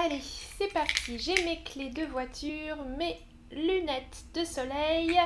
[0.00, 0.22] Allez,
[0.56, 1.18] c'est parti.
[1.18, 3.18] J'ai mes clés de voiture, mes
[3.50, 5.18] lunettes de soleil.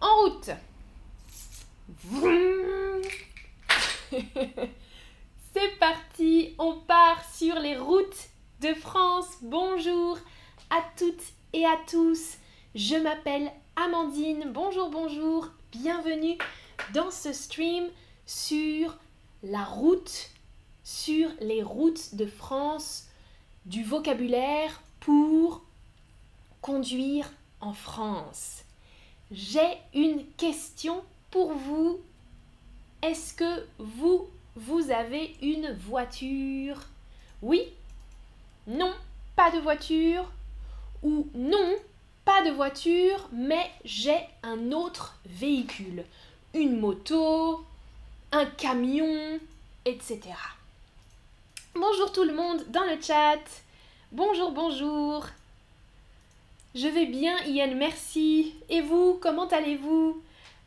[0.00, 0.50] En route.
[5.54, 8.30] c'est parti, on part sur les routes
[8.62, 9.28] de France.
[9.42, 10.18] Bonjour
[10.70, 11.22] à toutes
[11.52, 12.38] et à tous.
[12.74, 14.50] Je m'appelle Amandine.
[14.52, 15.50] Bonjour, bonjour.
[15.70, 16.36] Bienvenue
[16.94, 17.84] dans ce stream
[18.26, 18.98] sur
[19.44, 20.30] la route,
[20.82, 23.05] sur les routes de France
[23.66, 25.62] du vocabulaire pour
[26.62, 28.62] conduire en France.
[29.32, 32.00] J'ai une question pour vous.
[33.02, 36.80] Est-ce que vous, vous avez une voiture?
[37.42, 37.62] Oui
[38.68, 38.94] Non
[39.34, 40.30] Pas de voiture
[41.02, 41.74] Ou non
[42.24, 46.04] Pas de voiture, mais j'ai un autre véhicule.
[46.54, 47.64] Une moto,
[48.30, 49.40] un camion,
[49.84, 50.20] etc.
[51.78, 53.38] Bonjour tout le monde dans le chat.
[54.10, 55.26] Bonjour, bonjour.
[56.74, 58.54] Je vais bien, Ian, merci.
[58.70, 60.22] Et vous, comment allez-vous?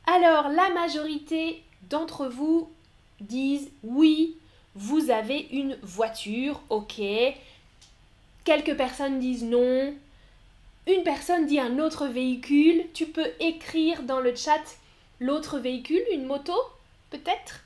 [0.06, 2.70] Alors, la majorité d'entre vous
[3.22, 4.38] disent oui,
[4.76, 7.02] vous avez une voiture, ok.
[8.44, 9.96] Quelques personnes disent non.
[10.86, 12.86] Une personne dit un autre véhicule.
[12.94, 14.62] Tu peux écrire dans le chat
[15.20, 16.54] l'autre véhicule, une moto,
[17.10, 17.62] peut-être?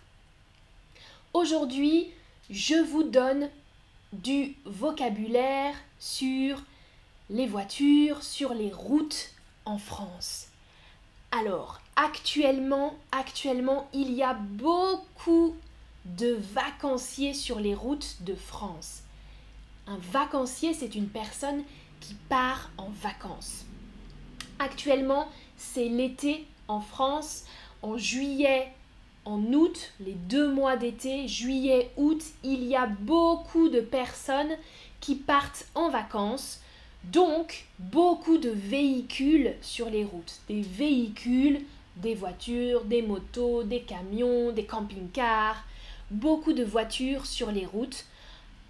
[1.33, 2.09] Aujourd'hui,
[2.49, 3.49] je vous donne
[4.11, 6.61] du vocabulaire sur
[7.29, 9.31] les voitures, sur les routes
[9.65, 10.47] en France.
[11.31, 15.55] Alors, actuellement, actuellement, il y a beaucoup
[16.05, 19.01] de vacanciers sur les routes de France.
[19.87, 21.63] Un vacancier, c'est une personne
[22.01, 23.65] qui part en vacances.
[24.59, 27.45] Actuellement, c'est l'été en France.
[27.81, 28.71] En juillet,
[29.25, 34.55] en août, les deux mois d'été, juillet, août, il y a beaucoup de personnes
[34.99, 36.59] qui partent en vacances.
[37.05, 40.39] Donc, beaucoup de véhicules sur les routes.
[40.47, 41.61] Des véhicules,
[41.97, 45.63] des voitures, des motos, des camions, des camping-cars.
[46.11, 48.05] Beaucoup de voitures sur les routes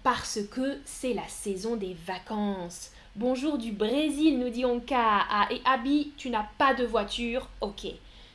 [0.02, 2.90] parce que c'est la saison des vacances.
[3.16, 4.98] Bonjour du Brésil, nous dit Onka.
[4.98, 7.48] Ah, et Abby, tu n'as pas de voiture?
[7.60, 7.86] Ok,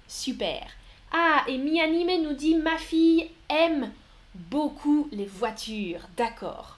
[0.08, 0.66] super.
[1.12, 3.92] Ah, et Mianime nous dit Ma fille aime
[4.36, 6.02] beaucoup les voitures.
[6.16, 6.78] D'accord.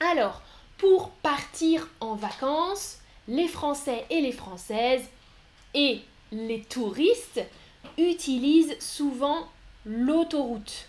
[0.00, 0.42] Alors,
[0.78, 2.98] pour partir en vacances,
[3.28, 5.08] les Français et les Françaises
[5.74, 6.00] et
[6.32, 7.40] les touristes
[7.96, 9.48] utilisent souvent
[9.86, 10.88] l'autoroute.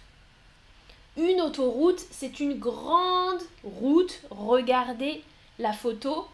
[1.17, 4.21] Une autoroute, c'est une grande route.
[4.29, 5.23] Regardez
[5.59, 6.27] la photo.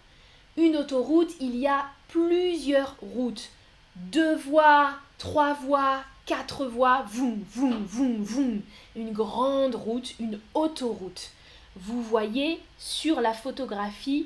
[0.57, 3.49] Une autoroute, il y a plusieurs routes.
[3.95, 8.61] Deux voies, trois voies, quatre voies, voum, voum, voum, voum.
[8.95, 11.29] Une grande route, une autoroute.
[11.75, 14.25] Vous voyez sur la photographie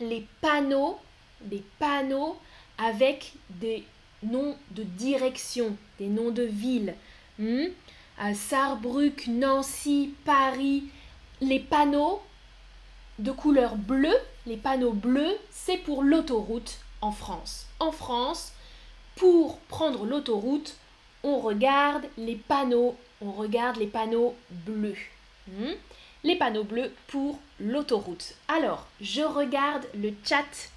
[0.00, 0.98] les panneaux,
[1.42, 2.38] des panneaux
[2.78, 3.84] avec des
[4.22, 6.94] noms de direction, des noms de villes.
[7.38, 7.66] Hmm?
[9.28, 10.84] Nancy, Paris,
[11.42, 12.22] les panneaux
[13.18, 14.16] de couleur bleue,
[14.46, 17.66] les panneaux bleus, c'est pour l'autoroute en France.
[17.80, 18.54] En France,
[19.16, 20.76] pour prendre l'autoroute,
[21.22, 24.96] on regarde les panneaux, on regarde les panneaux bleus.
[25.48, 25.72] Hmm?
[26.22, 28.34] Les panneaux bleus pour l'autoroute.
[28.48, 30.70] Alors, je regarde le chat.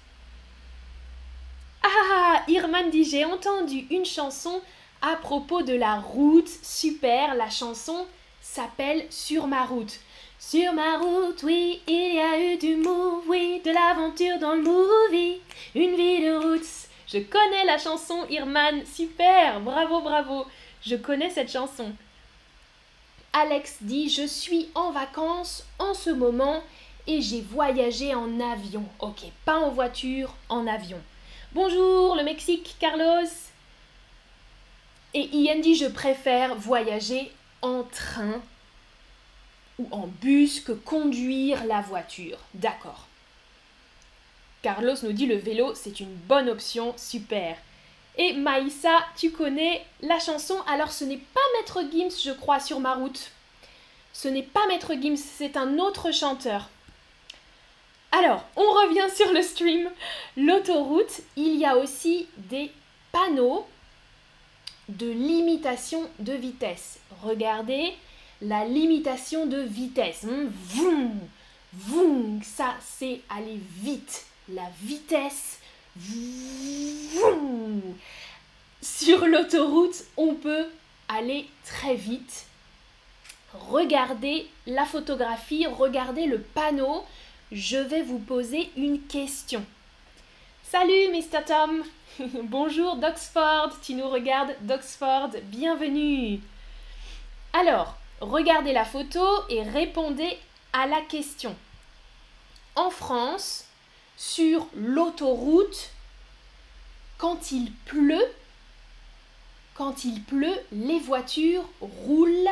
[1.82, 4.60] Ah, Irman dit j'ai entendu une chanson
[5.00, 6.48] à propos de la route.
[6.62, 8.06] Super, la chanson
[8.40, 10.00] s'appelle Sur ma route.
[10.38, 14.62] Sur ma route, oui, il y a eu du move, oui, de l'aventure dans le
[14.62, 15.40] movie.
[15.74, 20.46] Une vie de route je connais la chanson Irman, super, bravo, bravo.
[20.84, 21.92] Je connais cette chanson.
[23.32, 26.62] Alex dit Je suis en vacances en ce moment
[27.06, 28.84] et j'ai voyagé en avion.
[29.00, 31.00] Ok, pas en voiture, en avion.
[31.52, 33.30] Bonjour le Mexique, Carlos.
[35.14, 37.32] Et Ian dit Je préfère voyager
[37.62, 38.42] en train
[39.78, 42.38] ou en bus que conduire la voiture.
[42.52, 43.07] D'accord.
[44.62, 47.56] Carlos nous dit le vélo, c'est une bonne option, super.
[48.16, 52.80] Et Maïssa, tu connais la chanson, alors ce n'est pas Maître Gims, je crois, sur
[52.80, 53.30] ma route.
[54.12, 56.68] Ce n'est pas Maître Gims, c'est un autre chanteur.
[58.10, 59.88] Alors, on revient sur le stream.
[60.36, 62.72] L'autoroute, il y a aussi des
[63.12, 63.66] panneaux
[64.88, 66.98] de limitation de vitesse.
[67.22, 67.94] Regardez
[68.40, 70.24] la limitation de vitesse.
[70.24, 71.20] Vroom,
[71.74, 75.58] vroom, ça c'est aller vite la vitesse.
[78.80, 80.66] Sur l'autoroute, on peut
[81.08, 82.46] aller très vite.
[83.52, 87.04] regardez la photographie, regardez le panneau.
[87.50, 89.64] Je vais vous poser une question.
[90.70, 91.44] Salut Mr.
[91.46, 91.82] Tom
[92.42, 96.40] Bonjour d'Oxford, tu nous regardes d'Oxford, bienvenue
[97.54, 100.36] Alors, regardez la photo et répondez
[100.72, 101.56] à la question.
[102.76, 103.67] En France,
[104.18, 105.90] sur l'autoroute,
[107.18, 108.26] quand il pleut,
[109.74, 112.50] quand il pleut, les voitures roulent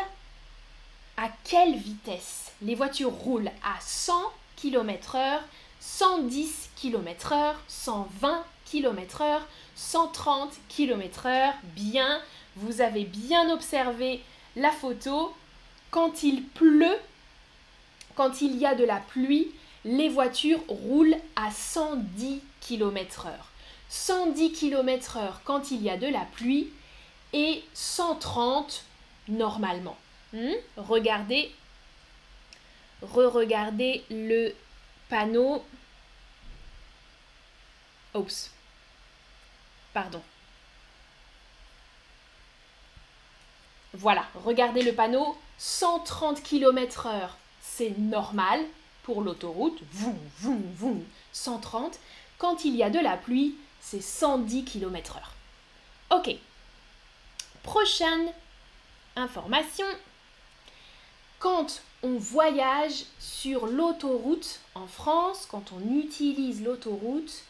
[1.17, 2.53] à quelle vitesse?
[2.63, 4.15] Les voitures roulent à 100
[4.55, 5.41] km/h,
[5.81, 9.41] 110 km/h, 120 km/h,
[9.75, 11.53] 130 km/h.
[11.75, 12.23] Bien,
[12.55, 14.23] vous avez bien observé
[14.55, 15.35] la photo.
[15.91, 16.99] Quand il pleut,
[18.15, 19.51] quand il y a de la pluie,
[19.87, 23.31] les voitures roulent à 110 km/h.
[23.89, 26.73] 110 km/h quand il y a de la pluie
[27.33, 28.85] et 130
[29.29, 29.97] normalement.
[30.33, 30.55] Hmm?
[30.77, 31.55] Regardez,
[33.01, 34.53] re-regardez le
[35.09, 35.65] panneau.
[38.15, 38.51] Oups.
[39.95, 40.23] Pardon.
[43.95, 45.39] Voilà, regardez le panneau.
[45.59, 47.31] 130 km/h,
[47.61, 48.61] c'est normal
[49.07, 49.79] pour l'autoroute.
[49.93, 51.99] Vous, vous, vous, 130.
[52.39, 55.21] Quand il y a de la pluie, c'est 110 km/h.
[56.11, 56.35] Ok.
[57.63, 58.33] Prochaine
[59.15, 59.87] information.
[61.39, 67.45] Quand on voyage sur l'autoroute en France, quand on utilise l'autoroute,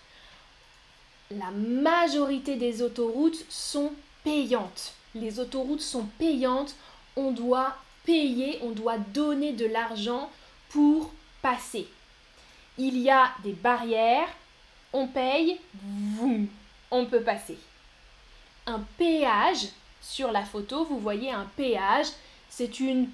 [1.30, 3.92] la majorité des autoroutes sont
[4.24, 4.92] payantes.
[5.14, 6.74] Les autoroutes sont payantes.
[7.16, 10.30] On doit payer, on doit donner de l'argent
[10.68, 11.10] pour
[11.42, 11.88] passer.
[12.78, 14.28] Il y a des barrières,
[14.92, 15.58] on paye,
[16.90, 17.58] on peut passer.
[18.66, 19.68] Un péage,
[20.00, 22.06] sur la photo, vous voyez un péage,
[22.48, 23.08] c'est une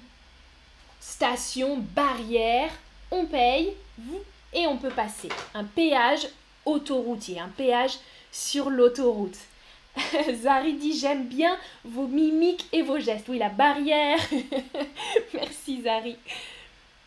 [0.99, 2.71] station barrière,
[3.11, 3.73] on paye
[4.53, 5.29] et on peut passer.
[5.53, 6.27] Un péage
[6.65, 7.97] autoroutier, un péage
[8.31, 9.37] sur l'autoroute.
[10.41, 13.27] Zari dit j'aime bien vos mimiques et vos gestes.
[13.27, 14.19] Oui, la barrière.
[15.33, 16.17] Merci Zari.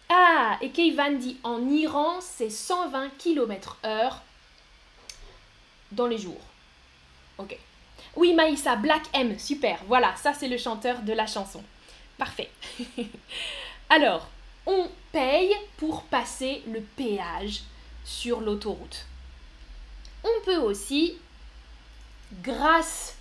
[0.08, 4.23] Ah, et Keivan dit en Iran, c'est 120 km heure
[5.93, 6.41] dans les jours.
[7.38, 7.58] Ok.
[8.14, 9.81] Oui, Maïssa, Black M, super.
[9.88, 11.62] Voilà, ça c'est le chanteur de la chanson.
[12.19, 12.50] Parfait.
[13.91, 14.29] Alors,
[14.64, 17.62] on paye pour passer le péage
[18.05, 19.06] sur l'autoroute.
[20.25, 21.19] On peut aussi,
[22.43, 23.17] grâce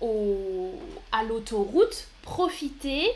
[0.00, 3.10] à l'autoroute, profiter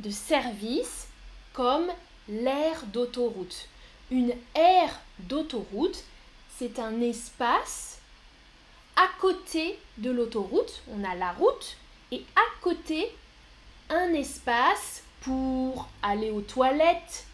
[0.00, 1.08] de services
[1.52, 1.88] comme
[2.28, 3.68] l'aire d'autoroute.
[4.10, 6.04] Une aire d'autoroute,
[6.58, 7.98] c'est un espace
[8.96, 10.82] à côté de l'autoroute.
[10.90, 11.76] On a la route
[12.10, 13.14] et à côté,
[13.88, 17.26] un espace pour aller aux toilettes,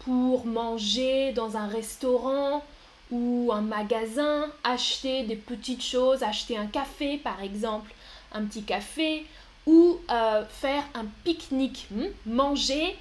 [0.00, 2.64] pour manger dans un restaurant
[3.10, 7.92] ou un magasin, acheter des petites choses, acheter un café par exemple,
[8.32, 9.26] un petit café,
[9.66, 12.96] ou euh, faire un pique-nique, hmm, manger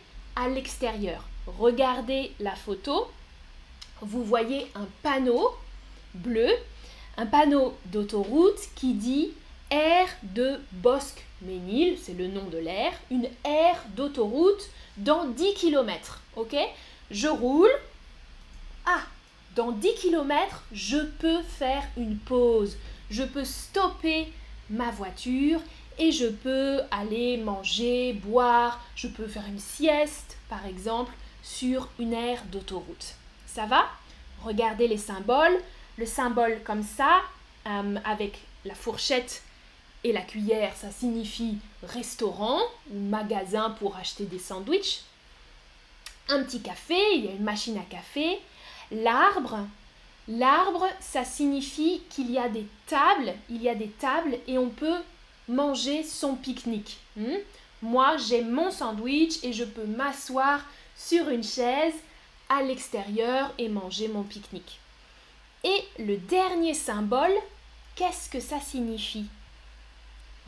[0.47, 1.23] l'extérieur.
[1.47, 3.07] Regardez la photo,
[4.01, 5.51] vous voyez un panneau
[6.13, 6.49] bleu,
[7.17, 9.31] un panneau d'autoroute qui dit
[9.71, 16.21] aire de Bosque-Ménil, c'est le nom de l'aire, une aire d'autoroute dans 10 km.
[16.35, 16.55] Ok?
[17.11, 17.71] Je roule.
[18.85, 19.01] Ah,
[19.55, 22.77] dans 10 km, je peux faire une pause.
[23.09, 24.31] Je peux stopper
[24.69, 25.59] ma voiture
[25.99, 31.13] et je peux aller manger, boire, je peux faire une sieste par exemple
[31.43, 33.15] sur une aire d'autoroute.
[33.45, 33.85] Ça va?
[34.43, 35.57] Regardez les symboles.
[35.97, 37.21] Le symbole comme ça,
[37.67, 39.43] euh, avec la fourchette
[40.05, 45.01] et la cuillère, ça signifie restaurant ou magasin pour acheter des sandwichs.
[46.29, 48.39] Un petit café, il y a une machine à café.
[48.91, 49.67] L'arbre,
[50.29, 54.69] l'arbre, ça signifie qu'il y a des tables, il y a des tables et on
[54.69, 55.01] peut
[55.49, 56.99] manger son pique-nique.
[57.17, 57.37] Hmm?
[57.81, 60.61] Moi, j'ai mon sandwich et je peux m'asseoir
[60.95, 61.93] sur une chaise
[62.47, 64.79] à l'extérieur et manger mon pique-nique.
[65.63, 67.33] Et le dernier symbole,
[67.95, 69.25] qu'est-ce que ça signifie?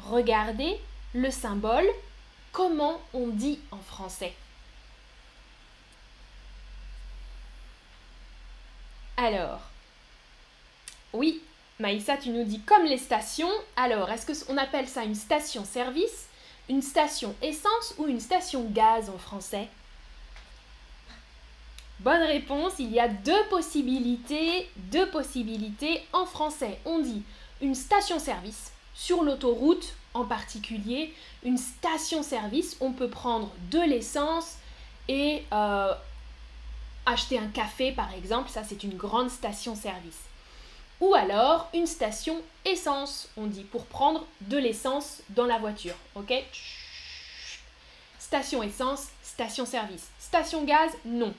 [0.05, 0.79] Regardez
[1.13, 1.87] le symbole,
[2.51, 4.33] comment on dit en français
[9.17, 9.61] Alors,
[11.13, 11.41] oui,
[11.81, 13.49] Maïssa, tu nous dis comme les stations.
[13.75, 16.27] Alors, est-ce qu'on appelle ça une station-service,
[16.69, 19.67] une station essence ou une station gaz en français?
[22.01, 26.79] Bonne réponse, il y a deux possibilités, deux possibilités en français.
[26.85, 27.23] On dit
[27.61, 32.77] une station-service sur l'autoroute en particulier une station-service.
[32.79, 34.57] On peut prendre de l'essence
[35.07, 35.93] et euh,
[37.07, 38.49] acheter un café par exemple.
[38.49, 40.30] Ça, c'est une grande station-service.
[41.01, 45.95] Ou alors une station essence, on dit, pour prendre de l'essence dans la voiture.
[46.15, 46.31] Ok?
[48.19, 50.07] Station essence, station service.
[50.19, 51.33] Station gaz, non.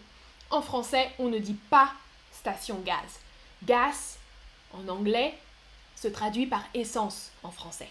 [0.51, 1.93] En français, on ne dit pas
[2.33, 3.21] station gaz.
[3.63, 4.19] Gas,
[4.73, 5.39] en anglais,
[5.95, 7.89] se traduit par essence en français.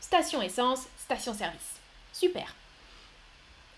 [0.00, 1.76] Station essence, station service.
[2.14, 2.54] Super.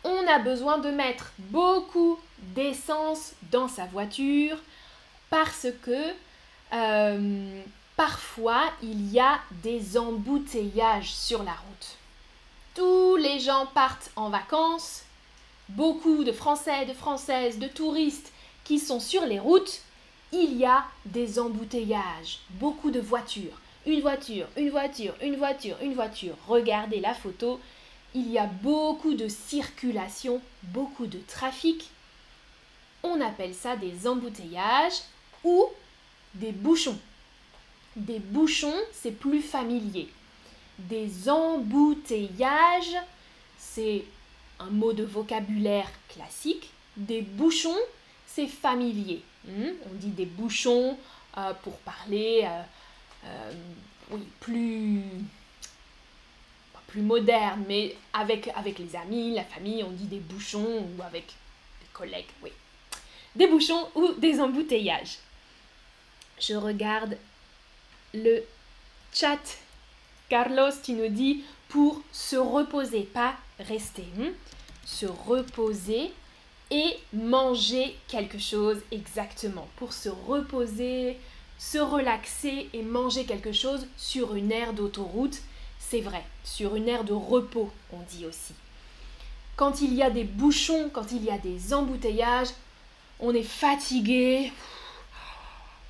[0.04, 4.58] On a besoin de mettre beaucoup d'essence dans sa voiture
[5.28, 6.14] parce que
[6.72, 7.62] euh,
[7.96, 11.96] parfois il y a des embouteillages sur la route.
[12.74, 15.02] Tous les gens partent en vacances,
[15.68, 18.32] beaucoup de Français, de Françaises, de touristes
[18.64, 19.82] qui sont sur les routes,
[20.32, 23.60] il y a des embouteillages, beaucoup de voitures.
[23.84, 26.36] Une voiture, une voiture, une voiture, une voiture.
[26.46, 27.60] Regardez la photo.
[28.14, 31.90] Il y a beaucoup de circulation, beaucoup de trafic.
[33.02, 35.00] On appelle ça des embouteillages
[35.42, 35.66] ou
[36.34, 36.98] des bouchons.
[37.96, 40.08] Des bouchons, c'est plus familier.
[40.78, 42.96] Des embouteillages,
[43.58, 44.04] c'est
[44.58, 46.70] un mot de vocabulaire classique.
[46.96, 47.78] Des bouchons,
[48.26, 49.22] c'est familier.
[49.44, 49.72] Hmm?
[49.90, 50.96] On dit des bouchons
[51.36, 52.62] euh, pour parler euh,
[53.26, 53.52] euh,
[54.10, 55.02] oui, plus
[56.92, 61.24] plus moderne, mais avec, avec les amis, la famille, on dit des bouchons ou avec
[61.24, 62.50] des collègues, oui.
[63.34, 65.16] Des bouchons ou des embouteillages.
[66.42, 67.16] Je regarde
[68.14, 68.42] le
[69.12, 69.38] chat.
[70.28, 74.04] Carlos, tu nous dis pour se reposer, pas rester.
[74.16, 74.32] Hmm?
[74.84, 76.12] Se reposer
[76.72, 79.68] et manger quelque chose exactement.
[79.76, 81.16] Pour se reposer,
[81.58, 85.38] se relaxer et manger quelque chose sur une aire d'autoroute,
[85.78, 88.54] c'est vrai, sur une aire de repos, on dit aussi.
[89.54, 92.48] Quand il y a des bouchons, quand il y a des embouteillages,
[93.20, 94.50] on est fatigué,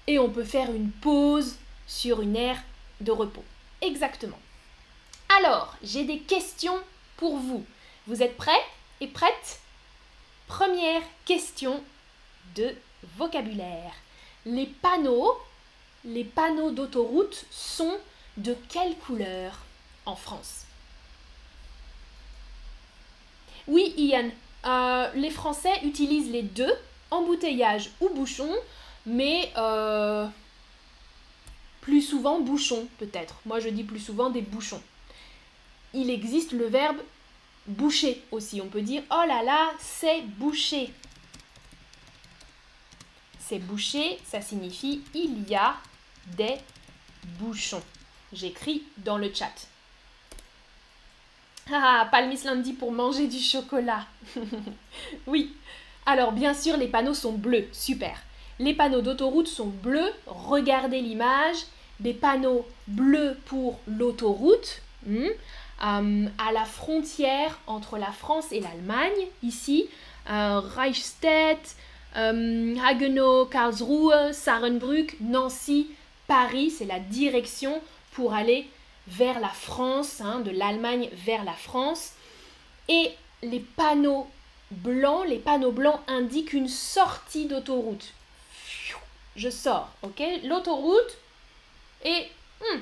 [0.06, 1.56] et on peut faire une pause
[1.87, 2.62] sur une aire
[3.00, 3.44] de repos.
[3.80, 4.38] Exactement.
[5.38, 6.78] Alors, j'ai des questions
[7.16, 7.64] pour vous.
[8.06, 8.64] Vous êtes prêts
[9.00, 9.61] et prêtes?
[10.47, 11.82] Première question
[12.54, 12.75] de
[13.16, 13.92] vocabulaire.
[14.44, 15.37] Les panneaux,
[16.04, 16.25] les
[16.73, 17.97] d'autoroute sont
[18.37, 19.59] de quelle couleur
[20.04, 20.64] en France?
[23.68, 24.30] Oui, Ian,
[24.64, 26.75] euh, les Français utilisent les deux,
[27.11, 28.52] embouteillage ou bouchon,
[29.06, 30.26] mais euh,
[31.80, 33.37] plus souvent bouchon peut-être.
[33.47, 34.82] Moi je dis plus souvent des bouchons.
[35.94, 36.99] Il existe le verbe
[37.66, 38.61] boucher aussi.
[38.61, 40.92] On peut dire oh là là, c'est bouché.
[43.38, 45.75] C'est bouché, ça signifie il y a
[46.37, 46.56] des
[47.38, 47.82] bouchons.
[48.32, 49.52] J'écris dans le chat.
[51.71, 54.06] Ah, Palmis lundi pour manger du chocolat.
[55.26, 55.54] oui.
[56.06, 57.68] Alors bien sûr, les panneaux sont bleus.
[57.73, 58.18] Super.
[58.62, 60.12] Les panneaux d'autoroute sont bleus.
[60.26, 61.57] Regardez l'image.
[61.99, 64.83] Des panneaux bleus pour l'autoroute.
[65.04, 65.26] Hmm.
[65.85, 69.88] Euh, à la frontière entre la France et l'Allemagne, ici,
[70.31, 71.75] euh, Reichstätt,
[72.16, 75.88] euh, Karlsruhe, Sarenbrück, Nancy,
[76.28, 77.81] Paris, c'est la direction
[78.12, 78.69] pour aller
[79.09, 82.12] vers la France, hein, de l'Allemagne vers la France.
[82.88, 83.11] Et
[83.42, 84.28] les panneaux
[84.71, 88.12] blancs, les panneaux blancs indiquent une sortie d'autoroute
[89.36, 90.22] je sors, ok?
[90.44, 91.16] L'autoroute
[92.04, 92.80] et hmm,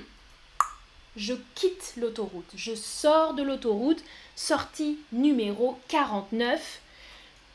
[1.17, 2.51] je quitte l'autoroute.
[2.55, 4.03] Je sors de l'autoroute,
[4.37, 6.81] sortie numéro 49,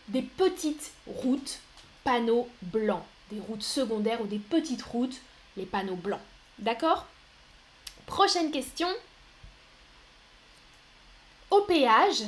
[0.09, 1.59] des petites routes,
[2.03, 5.19] panneaux blancs, des routes secondaires ou des petites routes,
[5.57, 6.21] les panneaux blancs.
[6.59, 7.05] D'accord?
[8.05, 8.87] Prochaine question.
[11.49, 12.23] Au péage,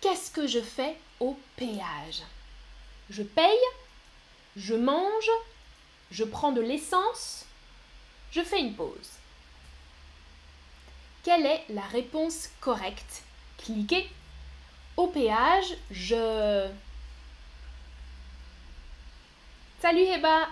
[0.00, 2.22] qu'est-ce que je fais au péage?
[3.08, 3.58] Je paye
[4.56, 5.30] Je mange
[6.10, 7.44] je prends de l'essence,
[8.32, 9.10] je fais une pause.
[11.22, 13.22] Quelle est la réponse correcte?
[13.58, 14.08] Cliquez.
[14.96, 16.68] Au péage, je...
[19.80, 20.48] Salut Heba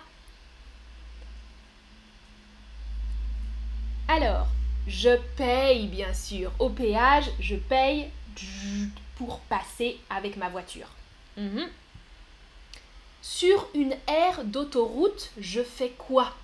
[4.08, 4.46] Alors,
[4.86, 6.50] je paye bien sûr.
[6.58, 8.10] Au péage, je paye
[9.16, 10.88] pour passer avec ma voiture.
[11.36, 11.68] Mhm.
[13.22, 16.34] Sur une aire d'autoroute, je fais quoi?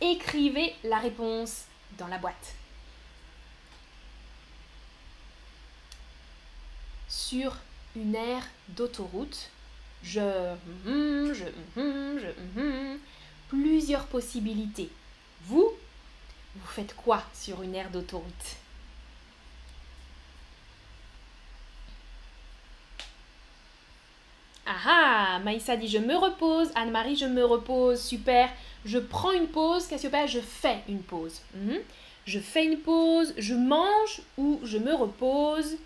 [0.00, 1.64] Écrivez la réponse
[1.98, 2.54] dans la boîte.
[7.08, 7.56] Sur
[7.96, 9.50] une aire d'autoroute,
[10.02, 12.96] je, je, je,
[13.48, 14.90] plusieurs possibilités.
[15.46, 15.70] Vous,
[16.56, 18.56] vous faites quoi sur une aire d'autoroute?
[24.66, 26.70] Ah ah Maïssa dit je me repose.
[26.74, 28.00] Anne-Marie, je me repose.
[28.00, 28.48] Super.
[28.84, 29.86] Je prends une pause.
[29.86, 31.40] Cassiopeia, je fais une pause.
[31.54, 31.78] Mhm.
[32.26, 33.34] Je fais une pause.
[33.36, 35.76] Je mange ou je me repose.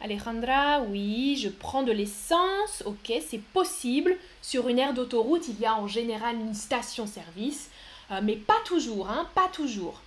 [0.00, 2.82] Alejandra, oui, je prends de l'essence.
[2.84, 4.16] Ok, c'est possible.
[4.42, 7.70] Sur une aire d'autoroute, il y a en général une station-service.
[8.10, 10.02] Euh, mais pas toujours, hein, pas toujours.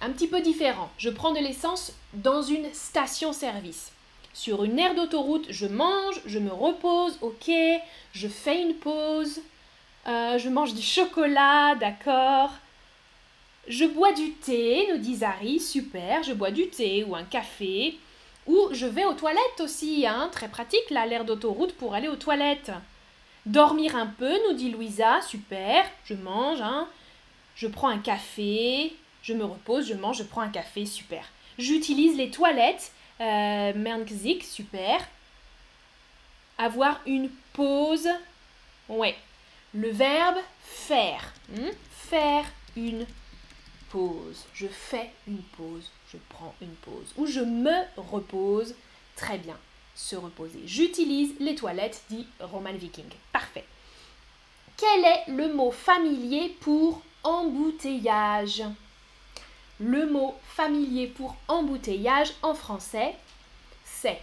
[0.00, 0.90] Un petit peu différent.
[0.98, 3.90] Je prends de l'essence dans une station-service.
[4.38, 7.50] Sur une aire d'autoroute, je mange, je me repose, ok,
[8.12, 9.40] je fais une pause,
[10.06, 12.52] euh, je mange du chocolat, d'accord.
[13.66, 17.98] Je bois du thé, nous dit Zari, super, je bois du thé ou un café.
[18.46, 22.14] Ou je vais aux toilettes aussi, hein, très pratique là, l'air d'autoroute pour aller aux
[22.14, 22.70] toilettes.
[23.44, 26.86] Dormir un peu, nous dit Louisa, super, je mange, hein.
[27.56, 31.24] Je prends un café, je me repose, je mange, je prends un café, super.
[31.58, 34.04] J'utilise les toilettes euh,
[34.42, 35.06] super.
[36.56, 38.08] Avoir une pause.
[38.88, 39.16] Ouais.
[39.74, 41.32] Le verbe faire.
[41.50, 41.70] Hmm?
[41.90, 42.44] Faire
[42.76, 43.06] une
[43.90, 44.44] pause.
[44.54, 45.90] Je fais une pause.
[46.12, 47.12] Je prends une pause.
[47.16, 48.74] Ou je me repose.
[49.16, 49.56] Très bien.
[49.94, 50.60] Se reposer.
[50.64, 53.08] J'utilise les toilettes, dit Roman Viking.
[53.32, 53.64] Parfait.
[54.76, 58.62] Quel est le mot familier pour embouteillage?
[59.80, 63.14] Le mot familier pour embouteillage en français,
[63.84, 64.20] c'est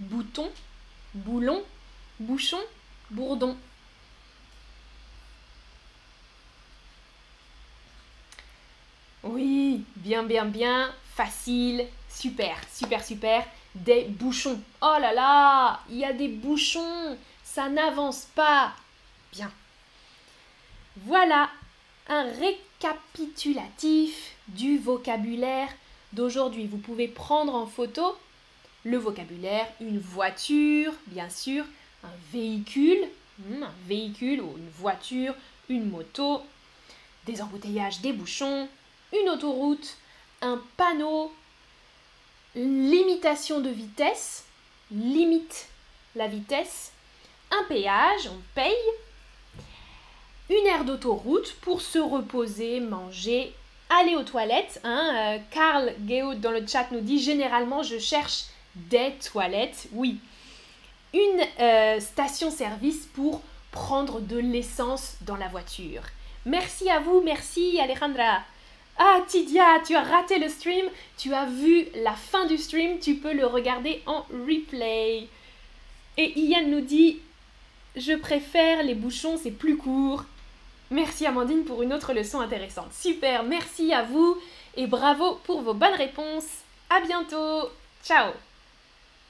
[0.00, 0.50] bouton,
[1.14, 1.62] boulon,
[2.20, 2.60] bouchon,
[3.10, 3.56] bourdon.
[9.22, 13.44] Oui, bien, bien, bien, facile, super, super, super.
[13.74, 14.60] Des bouchons.
[14.80, 18.72] Oh là là, il y a des bouchons, ça n'avance pas.
[19.32, 19.50] Bien.
[20.96, 21.50] Voilà
[22.08, 25.68] un récapitulatif du vocabulaire
[26.12, 26.66] d'aujourd'hui.
[26.66, 28.16] Vous pouvez prendre en photo
[28.84, 31.64] le vocabulaire, une voiture, bien sûr,
[32.04, 33.08] un véhicule,
[33.40, 35.34] hmm, un véhicule ou une voiture,
[35.68, 36.42] une moto,
[37.26, 38.68] des embouteillages, des bouchons,
[39.12, 39.96] une autoroute,
[40.40, 41.32] un panneau,
[42.54, 44.44] limitation de vitesse,
[44.90, 45.68] limite
[46.16, 46.92] la vitesse,
[47.50, 48.74] un péage, on paye,
[50.50, 53.52] une aire d'autoroute pour se reposer, manger,
[53.90, 54.80] aller aux toilettes.
[54.84, 55.38] Hein.
[55.50, 59.88] Karl Geo dans le chat nous dit généralement je cherche des toilettes.
[59.92, 60.18] Oui.
[61.14, 66.02] Une euh, station-service pour prendre de l'essence dans la voiture.
[66.44, 68.40] Merci à vous, merci Alejandra.
[68.98, 73.14] Ah Tidia, tu as raté le stream, tu as vu la fin du stream, tu
[73.14, 75.28] peux le regarder en replay.
[76.16, 77.20] Et Ian nous dit,
[77.96, 80.24] je préfère les bouchons, c'est plus court.
[80.90, 82.92] Merci Amandine pour une autre leçon intéressante.
[82.92, 84.38] Super, merci à vous
[84.76, 86.48] et bravo pour vos bonnes réponses.
[86.90, 87.68] À bientôt.
[88.04, 88.32] Ciao